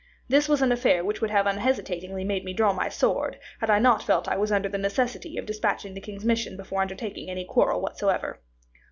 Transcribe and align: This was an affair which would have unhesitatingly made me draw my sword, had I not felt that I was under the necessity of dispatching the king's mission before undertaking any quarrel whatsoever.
This 0.27 0.49
was 0.49 0.63
an 0.63 0.71
affair 0.71 1.05
which 1.05 1.21
would 1.21 1.29
have 1.29 1.45
unhesitatingly 1.45 2.23
made 2.23 2.43
me 2.43 2.53
draw 2.53 2.73
my 2.73 2.89
sword, 2.89 3.37
had 3.59 3.69
I 3.69 3.77
not 3.77 4.01
felt 4.01 4.23
that 4.25 4.31
I 4.33 4.37
was 4.37 4.51
under 4.51 4.67
the 4.67 4.79
necessity 4.79 5.37
of 5.37 5.45
dispatching 5.45 5.93
the 5.93 6.01
king's 6.01 6.25
mission 6.25 6.57
before 6.57 6.81
undertaking 6.81 7.29
any 7.29 7.45
quarrel 7.45 7.81
whatsoever. 7.81 8.39